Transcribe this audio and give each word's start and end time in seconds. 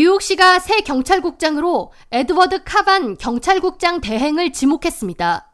뉴욕시가 0.00 0.60
새 0.60 0.80
경찰국장으로 0.80 1.92
에드워드 2.10 2.64
카반 2.64 3.18
경찰국장 3.18 4.00
대행을 4.00 4.50
지목했습니다. 4.50 5.52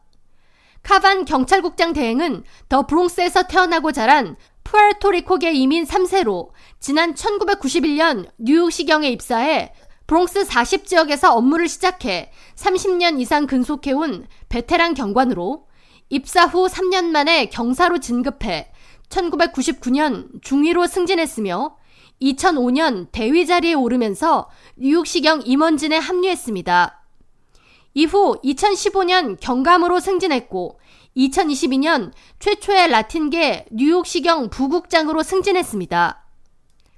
카반 0.83 1.25
경찰국장 1.25 1.91
대행은 1.91 2.45
더 2.69 2.87
브롱스에서 2.87 3.43
태어나고 3.47 3.91
자란 3.91 4.37
푸에르토리코계 4.63 5.51
이민 5.51 5.83
3세로 5.83 6.51
지난 6.79 7.13
1991년 7.13 8.29
뉴욕시경에 8.37 9.09
입사해 9.09 9.73
브롱스 10.07 10.45
40지역에서 10.45 11.35
업무를 11.35 11.67
시작해 11.67 12.31
30년 12.55 13.19
이상 13.19 13.47
근속해온 13.47 14.27
베테랑 14.47 14.93
경관으로 14.93 15.67
입사 16.07 16.45
후 16.45 16.67
3년 16.67 17.07
만에 17.07 17.47
경사로 17.47 17.99
진급해 17.99 18.71
1999년 19.09 20.41
중위로 20.41 20.87
승진했으며 20.87 21.75
2005년 22.21 23.07
대위 23.11 23.45
자리에 23.45 23.73
오르면서 23.73 24.49
뉴욕시경 24.75 25.43
임원진에 25.45 25.97
합류했습니다. 25.97 27.03
이후 27.93 28.39
2015년 28.43 29.37
경감으로 29.39 29.99
승진했고 29.99 30.79
2022년 31.15 32.11
최초의 32.39 32.89
라틴계 32.89 33.65
뉴욕시경 33.71 34.49
부국장으로 34.49 35.23
승진했습니다. 35.23 36.23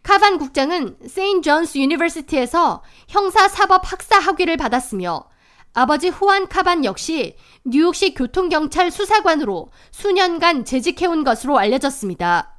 카반 0.04 0.38
국장은 0.38 0.98
St. 1.08 1.42
John's 1.42 1.78
University에서 1.78 2.84
형사사법 3.08 3.90
학사 3.92 4.18
학위를 4.20 4.58
받았으며 4.58 5.26
아버지 5.74 6.10
후안 6.10 6.48
카반 6.48 6.84
역시 6.84 7.36
뉴욕시 7.64 8.14
교통경찰 8.14 8.92
수사관으로 8.92 9.70
수년간 9.92 10.66
재직해온 10.66 11.24
것으로 11.24 11.58
알려졌습니다. 11.58 12.59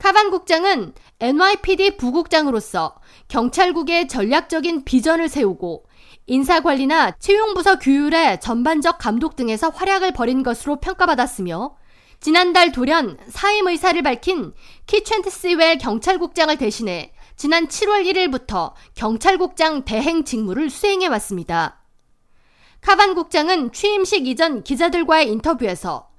카반 0.00 0.30
국장은 0.30 0.94
NYPD 1.20 1.98
부국장으로서 1.98 2.96
경찰국의 3.28 4.08
전략적인 4.08 4.84
비전을 4.84 5.28
세우고 5.28 5.84
인사관리나 6.26 7.12
채용부서 7.18 7.78
규율의 7.78 8.40
전반적 8.40 8.96
감독 8.96 9.36
등에서 9.36 9.68
활약을 9.68 10.12
벌인 10.12 10.42
것으로 10.42 10.76
평가받았으며 10.76 11.76
지난달 12.18 12.72
돌연 12.72 13.18
사임 13.28 13.68
의사를 13.68 14.00
밝힌 14.02 14.54
키첸트스웰 14.86 15.76
경찰국장을 15.76 16.56
대신해 16.56 17.12
지난 17.36 17.68
7월 17.68 18.10
1일부터 18.10 18.72
경찰국장 18.94 19.84
대행 19.84 20.24
직무를 20.24 20.70
수행해 20.70 21.08
왔습니다. 21.08 21.84
카반 22.80 23.14
국장은 23.14 23.70
취임식 23.72 24.26
이전 24.26 24.64
기자들과의 24.64 25.28
인터뷰에서 25.28 26.09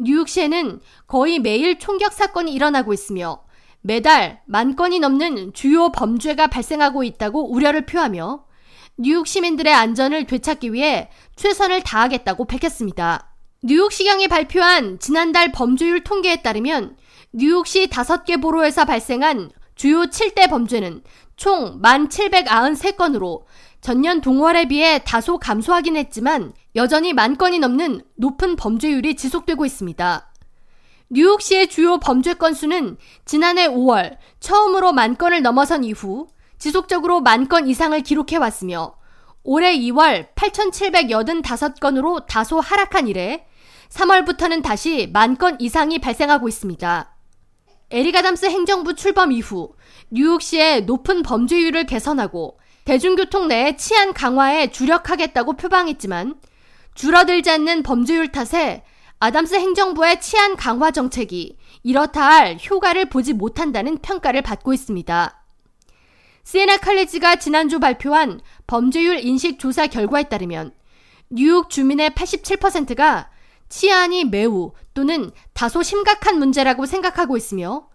뉴욕시에는 0.00 0.80
거의 1.06 1.38
매일 1.38 1.78
총격 1.78 2.12
사건이 2.12 2.52
일어나고 2.52 2.92
있으며 2.92 3.42
매달 3.82 4.40
만 4.46 4.76
건이 4.76 4.98
넘는 4.98 5.52
주요 5.52 5.90
범죄가 5.90 6.48
발생하고 6.48 7.04
있다고 7.04 7.52
우려를 7.52 7.86
표하며 7.86 8.44
뉴욕 8.98 9.26
시민들의 9.26 9.72
안전을 9.72 10.26
되찾기 10.26 10.72
위해 10.72 11.10
최선을 11.36 11.82
다하겠다고 11.82 12.46
밝혔습니다. 12.46 13.34
뉴욕시경이 13.62 14.28
발표한 14.28 14.98
지난달 14.98 15.52
범죄율 15.52 16.02
통계에 16.02 16.42
따르면 16.42 16.96
뉴욕시 17.32 17.88
5개 17.88 18.40
보로에서 18.40 18.84
발생한 18.84 19.50
주요 19.74 20.02
7대 20.02 20.48
범죄는 20.48 21.02
총 21.36 21.80
1,793건으로 21.80 23.44
전년 23.80 24.20
동월에 24.20 24.66
비해 24.66 24.98
다소 25.04 25.38
감소하긴 25.38 25.96
했지만 25.96 26.52
여전히 26.76 27.12
만 27.12 27.36
건이 27.36 27.58
넘는 27.58 28.02
높은 28.16 28.56
범죄율이 28.56 29.16
지속되고 29.16 29.64
있습니다. 29.64 30.30
뉴욕시의 31.10 31.68
주요 31.68 31.98
범죄 31.98 32.34
건수는 32.34 32.96
지난해 33.24 33.66
5월 33.68 34.16
처음으로 34.38 34.92
만 34.92 35.16
건을 35.16 35.42
넘어선 35.42 35.82
이후 35.82 36.28
지속적으로 36.58 37.20
만 37.20 37.48
건 37.48 37.66
이상을 37.66 37.98
기록해 38.02 38.36
왔으며 38.36 38.94
올해 39.42 39.76
2월 39.76 40.34
8,785건으로 40.34 42.26
다소 42.26 42.60
하락한 42.60 43.08
이래 43.08 43.46
3월부터는 43.88 44.62
다시 44.62 45.08
만 45.12 45.36
건 45.36 45.56
이상이 45.58 45.98
발생하고 45.98 46.48
있습니다. 46.48 47.16
에리가담스 47.90 48.46
행정부 48.46 48.94
출범 48.94 49.32
이후 49.32 49.72
뉴욕시의 50.10 50.82
높은 50.84 51.22
범죄율을 51.22 51.86
개선하고 51.86 52.58
대중교통 52.84 53.48
내 53.48 53.76
치안 53.76 54.12
강화에 54.12 54.70
주력하겠다고 54.70 55.54
표방했지만 55.54 56.34
줄어들지 56.94 57.50
않는 57.50 57.82
범죄율 57.82 58.32
탓에 58.32 58.82
아담스 59.18 59.54
행정부의 59.54 60.20
치안 60.20 60.56
강화 60.56 60.90
정책이 60.90 61.56
이렇다 61.82 62.22
할 62.22 62.58
효과를 62.58 63.10
보지 63.10 63.34
못한다는 63.34 63.98
평가를 63.98 64.42
받고 64.42 64.72
있습니다. 64.72 65.44
시에나 66.42 66.78
칼레지가 66.78 67.36
지난주 67.36 67.78
발표한 67.78 68.40
범죄율 68.66 69.20
인식 69.20 69.58
조사 69.58 69.86
결과에 69.86 70.24
따르면 70.24 70.72
뉴욕 71.28 71.70
주민의 71.70 72.10
87%가 72.10 73.30
치안이 73.68 74.24
매우 74.24 74.72
또는 74.94 75.30
다소 75.52 75.82
심각한 75.82 76.38
문제라고 76.38 76.86
생각하고 76.86 77.36
있으며 77.36 77.88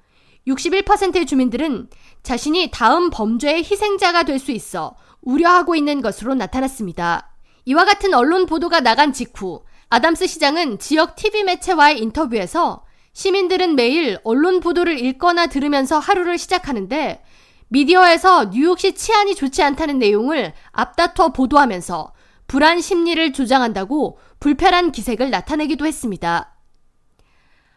61%의 0.47 1.25
주민들은 1.25 1.89
자신이 2.23 2.69
다음 2.71 3.09
범죄의 3.09 3.63
희생자가 3.63 4.23
될 4.23 4.39
수 4.39 4.51
있어 4.51 4.95
우려하고 5.21 5.75
있는 5.75 6.01
것으로 6.01 6.35
나타났습니다. 6.35 7.31
이와 7.65 7.83
같은 7.85 8.13
언론 8.13 8.45
보도가 8.45 8.81
나간 8.81 9.11
직후 9.11 9.63
아담스 9.89 10.27
시장은 10.27 10.77
지역 10.77 11.15
TV 11.15 11.43
매체와의 11.43 11.99
인터뷰에서 11.99 12.85
시민들은 13.13 13.75
매일 13.75 14.19
언론 14.23 14.59
보도를 14.59 14.99
읽거나 14.99 15.47
들으면서 15.47 15.97
하루를 15.97 16.37
시작하는데 16.37 17.23
미디어에서 17.69 18.51
뉴욕시 18.51 18.93
치안이 18.93 19.33
좋지 19.35 19.63
않다는 19.63 19.97
내용을 19.97 20.53
앞다퉈 20.71 21.33
보도하면서 21.33 22.13
불안 22.47 22.81
심리를 22.81 23.33
조장한다고 23.33 24.19
불편한 24.39 24.91
기색을 24.91 25.31
나타내기도 25.31 25.87
했습니다. 25.87 26.55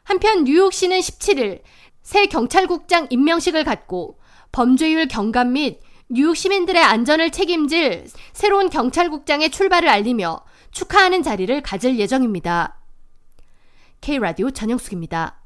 한편 0.03 0.45
뉴욕시는 0.45 0.99
17일 0.99 1.63
새 2.09 2.25
경찰국장 2.25 3.09
임명식을 3.11 3.65
갖고 3.65 4.19
범죄율 4.51 5.09
경감 5.09 5.53
및 5.53 5.79
뉴욕 6.09 6.35
시민들의 6.35 6.83
안전을 6.83 7.31
책임질 7.31 8.07
새로운 8.33 8.71
경찰국장의 8.71 9.51
출발을 9.51 9.91
알리며 9.91 10.43
축하하는 10.71 11.23
자리를 11.23 11.61
가질 11.61 11.99
예정입니다. 11.99 12.81
K라디오 14.01 14.51
전영숙입니다. 14.51 15.38